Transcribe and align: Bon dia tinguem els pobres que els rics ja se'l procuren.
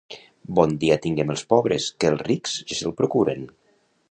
Bon 0.59 0.71
dia 0.83 0.97
tinguem 1.03 1.33
els 1.35 1.43
pobres 1.55 1.87
que 2.01 2.11
els 2.15 2.27
rics 2.31 2.57
ja 2.73 2.79
se'l 2.81 2.97
procuren. 3.05 3.51